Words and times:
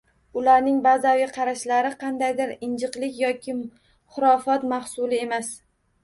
Ularning 0.39 0.77
bazaviy 0.85 1.25
qarashlari 1.33 1.91
qandaydir 2.03 2.53
injiqlik 2.67 3.19
yoki 3.23 3.55
xurofot 4.15 4.65
mahsuli 4.73 5.21
emas 5.27 5.53